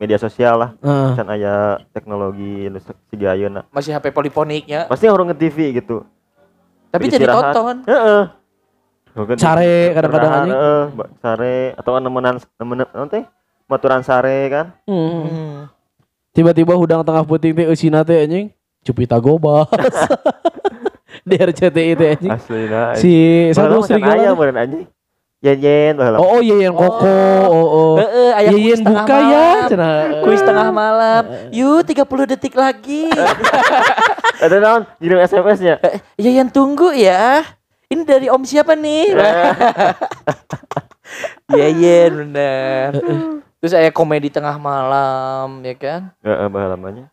[0.00, 1.10] media sosial lah Heeh.
[1.18, 2.70] can aya teknologi
[3.12, 4.88] siga ayeuna masih HP poliponiknya.
[4.88, 6.06] pasti orang nge TV gitu
[6.90, 7.84] Tapi jadi tonton.
[7.84, 8.39] heeh Mungkin
[9.36, 10.54] Care kadang-kadang anjing.
[10.54, 10.82] heeh,
[11.18, 13.24] sare atau nemenan nemenan naon teh
[13.66, 15.10] maturan sare kan Hmm.
[15.26, 15.56] Hmm.
[16.30, 18.54] Tiba-tiba hudang tengah puting teh eusina teh anjing.
[18.80, 19.66] Cupita Gobas.
[21.28, 22.30] Di RCTI teh anjing.
[22.30, 23.12] aslina Si
[23.50, 24.30] satu aya serigala.
[24.32, 24.86] meureun anjing
[25.40, 27.16] yen yen baheula Oh, oh Yeyen Koko.
[27.48, 27.92] Oh, oh.
[27.98, 29.24] Heeh, aya kuis Yeyen tengah buka ya.
[29.24, 29.68] malam.
[29.68, 29.94] Cenah.
[30.22, 31.22] Kuis tengah malam.
[31.50, 33.10] Yuk 30 detik lagi.
[34.44, 35.74] ada naon ngirim SMS nya
[36.14, 37.44] Ya yang tunggu ya.
[37.90, 39.10] Ini dari om siapa nih?
[41.50, 42.90] Iya iya bener.
[43.58, 46.00] Terus saya komedi tengah malam ya kan?
[46.22, 46.46] heeh
[46.94, 47.10] nya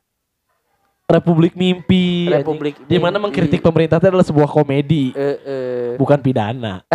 [1.10, 2.30] Republik Mimpi.
[2.30, 5.90] Republik Di mana mengkritik pemerintah itu adalah sebuah komedi, Eh, eh.
[5.98, 6.86] bukan pidana.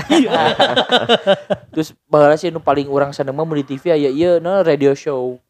[1.74, 4.94] Terus bahala sih nu paling orang seneng mah mun di TV aya ieu nah radio
[4.94, 5.40] show.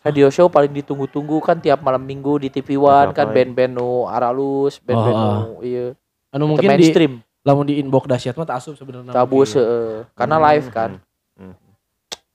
[0.00, 3.36] Radio show paling ditunggu-tunggu kan tiap malam minggu di TV One kan Apa ya?
[3.42, 5.26] band-band nu Aralus, band-band Oh.
[5.26, 5.86] nu ieu
[6.30, 7.25] Anu mungkin mungkin di mainstream.
[7.46, 9.14] Lamun di inbox dahsyat mah tak asup sebenarnya.
[9.14, 9.62] Tabus mungkin.
[9.62, 9.96] heeh.
[10.12, 10.90] Karena Hmm, live kan.
[11.38, 11.54] hmm, hmm.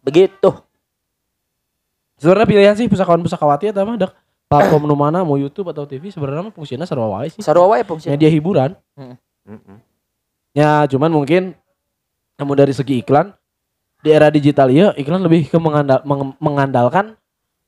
[0.01, 0.49] Begitu.
[2.15, 6.07] Sebenarnya pilihan sih pusakawan pusakawati eta mah dak platform nu mana mau YouTube atau TV
[6.07, 7.43] sebenarnya mah fungsinya sarua wae sih.
[7.43, 8.07] Sarua wae fungsi.
[8.07, 8.71] Media hiburan.
[8.95, 9.15] Heeh.
[10.51, 11.55] Ya, cuman mungkin
[12.35, 13.35] namun dari segi iklan
[14.01, 17.13] di era digital ya iklan lebih ke mengandal, meng- mengandalkan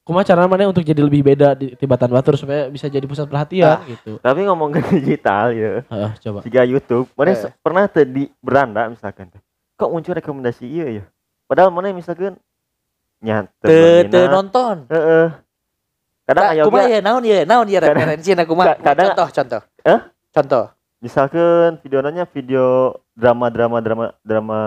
[0.04, 3.80] kumaha cara mana untuk jadi lebih beda di tibatan batur supaya bisa jadi pusat perhatian
[3.88, 4.20] gitu.
[4.20, 6.40] tapi ngomong ke digital ya Heeh, coba.
[6.42, 7.52] jika YouTube mana Eh.
[7.58, 9.32] pernah teh di beranda misalkan
[9.74, 11.04] kok muncul rekomendasi iya ya
[11.46, 12.36] padahal mana misalkan
[13.20, 14.84] nyata Teu teu nonton.
[14.86, 15.28] heeh
[16.24, 19.28] kadang aya kumaha oge ya naon ya naon ya referensi na kumaha ka- kadang- contoh
[19.30, 20.00] contoh Eh?
[20.30, 20.66] contoh
[21.00, 22.66] misalkan videonya video
[23.14, 24.60] drama drama drama drama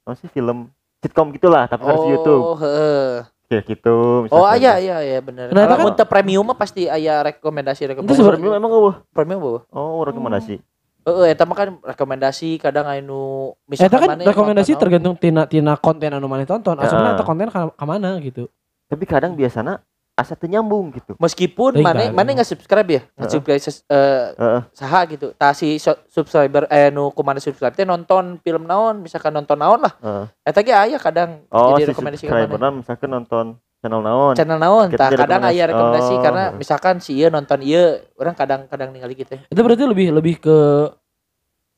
[0.00, 4.96] apa sih film sitcom gitulah tapi versi YouTube oh heeh kayak gitu oh iya iya
[5.04, 5.52] iya bener.
[5.52, 8.16] Nah, kalau kan- mun teu premium mah pasti aya rekomendasi itu rekomendasi.
[8.16, 10.58] sebenarnya emang eueuh premium beuh oh rekomendasi.
[11.04, 15.76] Heeh eta mah kan rekomendasi kadang anu Eta misalkan kan maneh rekomendasi tergantung tina tina
[15.76, 16.80] konten anu mana tonton.
[16.80, 17.16] Asupna Heeh.
[17.20, 18.48] eta konten ka mana gitu.
[18.84, 19.80] tapi kadang biasanya
[20.14, 22.14] asa teu nyambung gitu meskipun Teuing maneh kan.
[22.14, 24.60] maneh nggak subscribe ya nggak subscribe ses- eh, Heeh.
[24.70, 29.30] saha gitu tah si so- subscriber eh nu kumaha subscribe teh nonton film naon misalkan
[29.30, 30.24] nonton naon lah Heeh.
[30.44, 33.46] eta ge aya kadang oh jadi si rekomendasi subscriber misalkan nonton
[33.82, 35.50] channel naon channel naon tah kadang rekomendasi.
[35.50, 36.22] aya rekomendasi Oh.
[36.22, 40.56] karena misalkan si ieu nonton ieu orang kadang-kadang ningali gitu Itu berarti lebih lebih ke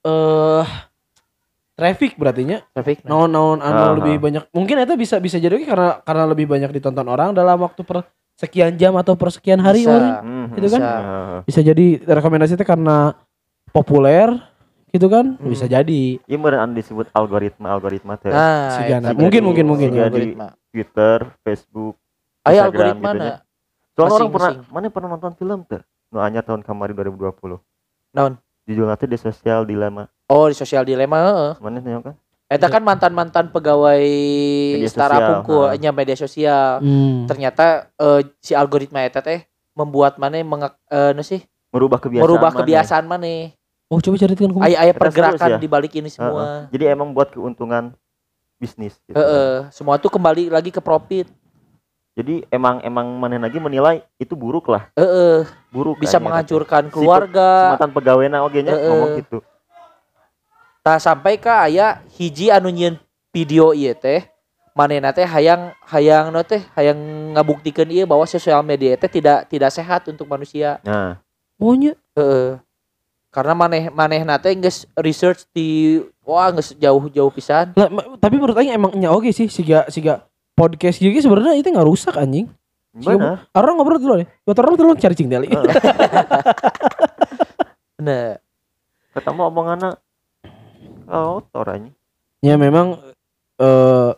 [0.05, 0.64] eh
[1.72, 2.59] traffic berarti nya.
[2.70, 4.49] traffic Naon naon anu lebih banyak.
[4.49, 8.01] Mungkin itu bisa bisa jadi oke karena karena lebih banyak ditonton orang dalam waktu per
[8.37, 9.92] sekian jam atau per sekian hari Bisa.
[9.96, 10.12] orang.
[10.22, 10.81] Hmm, Itu kan?
[10.81, 10.92] Bisa.
[10.92, 11.38] Heeh.
[11.49, 13.16] Bisa jadi rekomendasi itu karena
[13.72, 14.29] populer
[14.92, 15.40] gitu kan?
[15.40, 15.49] Hmm.
[15.49, 16.20] Bisa jadi.
[16.29, 19.16] Anu disebut algoritma algoritma teh nah Sigana.
[19.16, 20.09] Mungkin, mungkin, mungkin, ya.
[20.09, 21.96] algoritma Twitter Facebook
[22.44, 23.37] ayo Instagram algoritma gitu nya.
[23.96, 25.81] Soalnya orang pernah mana pernah nonton film teh
[26.12, 27.59] nu anyar tahun kemarin 2020
[28.14, 28.37] Naon?
[28.68, 32.14] judulnya teh The Social Dilemma oh di sosial dilema heeh mana nih kan
[32.47, 34.07] Eta kan mantan-mantan pegawai
[34.87, 35.75] setara sosial, pungku ha.
[35.75, 36.79] nya media sosial.
[36.79, 37.27] Hmm.
[37.27, 39.43] Ternyata eh, si algoritma eta teh
[39.75, 41.43] membuat mana mengak eh nu sih
[41.75, 43.51] merubah kebiasaan merubah kebiasaan mana.
[43.91, 44.67] Oh coba carikan kumaha.
[44.71, 45.59] Aya aya Eta pergerakan ya?
[45.59, 46.71] di balik ini semua.
[46.71, 47.95] jadi emang buat keuntungan
[48.57, 49.19] bisnis gitu.
[49.19, 51.27] Heeh, semua tuh kembali lagi ke profit.
[52.17, 56.83] jadi emang emang mana lagi menilai itu buruk lah Heeh, buruk bisa kan, ya, menghancurkan
[56.89, 57.77] Si keluarga.
[57.77, 58.89] mantan pegawainya oge nya Heeh.
[58.89, 59.39] ngomong gitu
[60.87, 62.94] Tah sampai ka aya hiji anu nyieun
[63.35, 64.22] video ieu teh
[64.70, 66.94] manehna teh hayang hayang no teh hayang
[67.35, 70.79] ngabuktikeun ieu bahwa sosial media teh tidak tidak sehat untuk manusia.
[70.87, 71.18] nah
[71.59, 71.99] Oh nya.
[72.14, 72.62] Heeh.
[73.35, 77.75] Karena maneh manehna teh geus research di wah geus jauh-jauh pisan.
[77.75, 80.22] Lah, ma- tapi menurut aing emang nya oke sih siga siga
[80.55, 82.46] podcast gitu sebenarnya itu nggak rusak anjing.
[82.94, 84.29] benar Orang ngobrol dulu nih.
[84.46, 85.27] Buat orang dulu cari cing.
[87.96, 88.38] Nah,
[89.16, 89.99] ketemu omonganna
[91.07, 91.95] kotor anjing
[92.42, 93.01] ya memang
[93.62, 94.12] eh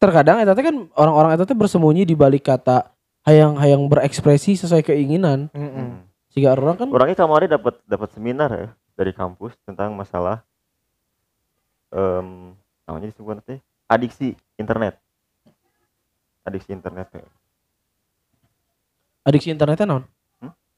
[0.00, 2.88] terkadang eta teh kan orang-orang eta teh bersembunyi di balik kata
[3.28, 5.52] hayang-hayang berekspresi sesuai keinginan.
[5.52, 6.08] heeh.
[6.32, 6.56] Hmm.
[6.56, 10.46] Orang kan orangnya kemarin dapat dapat seminar ya dari kampus tentang masalah
[11.90, 12.54] em
[12.86, 13.58] namanya disebut teh
[13.90, 14.94] adiksi internet
[16.46, 17.26] adiksi internet ya.
[19.26, 20.02] adiksi internetnya non.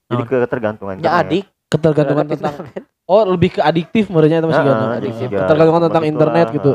[0.08, 0.40] jadi Naon?
[0.40, 1.20] ketergantungan internet.
[1.20, 2.84] adik Ketergantungan tentang internet.
[3.04, 4.62] Oh lebih ke adiktif menurutnya itu masih
[4.96, 5.22] adiksi.
[5.26, 5.38] juga.
[5.44, 6.70] Ketergantungan tentang Begitulah, internet gitu.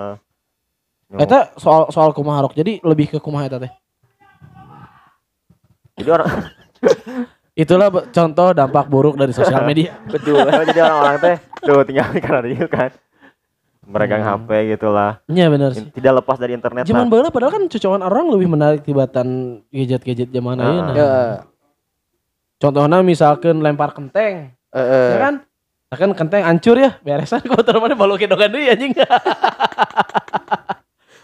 [1.10, 2.54] Eta soal soal kumaha rok.
[2.54, 3.72] Jadi lebih ke kumaha eta teh.
[5.96, 6.30] jadi orang
[7.58, 9.98] Itulah contoh dampak buruk dari sosial media.
[10.06, 10.46] Betul.
[10.46, 12.92] jadi orang-orang teh tuh tinggal di karena dia kan
[13.82, 14.46] meregang Hmm.
[14.46, 15.88] HP gitulah Iya benar sih.
[15.90, 19.28] tidak lepas dari internet Zaman baheula padahal kan cucokan orang lebih menarik tibatan
[19.68, 20.92] gadget-gadget zaman ayeuna.
[20.92, 21.10] Ya,
[22.58, 25.08] Contohnya misalkan lempar kenteng, heeh.
[25.08, 25.34] ya kan?
[25.88, 28.92] Nah kan kenteng hancur ya, beresan kok mana baloke dogan deui anjing.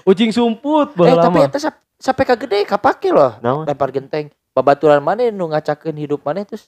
[0.08, 1.60] Ucing sumput Eh baheula tapi eta
[1.96, 3.64] sampai ka gede kapake loh Naon?
[3.64, 4.32] lempar genteng.
[4.52, 6.68] Babaturan mana nu ngacakeun hidup mana terus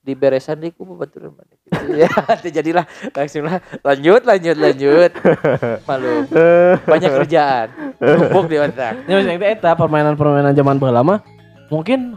[0.00, 1.52] diberesan deh ku babaturan mana.
[2.00, 2.08] ya,
[2.40, 5.12] teu jadilah langsung lah lanjut lanjut lanjut.
[5.88, 6.24] Malu.
[6.88, 7.68] Banyak kerjaan.
[8.00, 9.04] Numpuk di otak.
[9.04, 11.20] Ya misalnya eta permainan-permainan zaman baheula mah
[11.68, 12.16] mungkin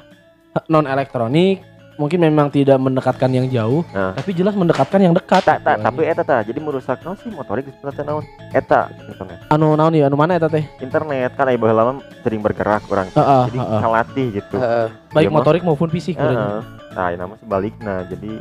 [0.72, 1.60] non elektronik,
[1.96, 4.12] mungkin memang tidak mendekatkan yang jauh, Nah.
[4.14, 5.42] tapi jelas mendekatkan yang dekat.
[5.42, 9.38] tak tak Gitu, tapi eta ta jadi merusak naon sih motorik sebenarnya naon eta internet
[9.48, 10.66] anu naon ya, anu mana eta teh?
[10.80, 13.80] internet kan ieu lama sering bergerak orang Heeh, jadi heeh.
[13.80, 14.88] kalatih gitu Heeh.
[15.12, 15.36] Baik mah.
[15.36, 16.66] motorik maupun fisik sebenarnya.
[16.90, 18.32] nah ini nama sebaliknya jadi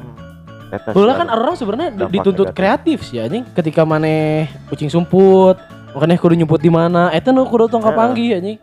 [0.71, 2.57] eta sih Bola kan orang sebenarnya dituntut negatif.
[2.57, 3.45] kreatif sih anjing.
[3.47, 5.61] Ketika maneh kucing sumput,
[5.93, 7.13] makanya kudu nyumput di mana.
[7.13, 8.57] Eta nu kudu tong kapanggih anjing.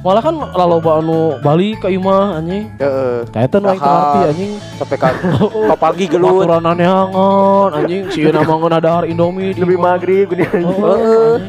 [0.00, 2.72] Malah kan laloba anu balik ke imah anjing.
[2.80, 3.20] Heeh.
[3.28, 3.84] Kayak eta nu aing
[4.32, 4.52] anjing.
[4.80, 5.12] Sampai ka
[5.84, 6.48] pagi gelut.
[6.48, 8.08] Maturanan neangan anjing.
[8.08, 10.00] Sieun amangeun dahar Indomie di lebih imah.
[10.00, 10.64] maghrib gini Heeh.
[10.64, 11.44] anjing.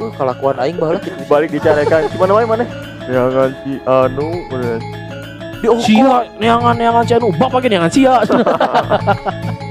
[0.00, 1.18] Uh, kelakuan aing baheula kitu.
[1.28, 2.64] balik dicarekan gimana wae mana
[3.04, 4.80] jangan si anu bener
[5.60, 8.14] Di Sia neangan neangan si anu bapak ge neangan sia.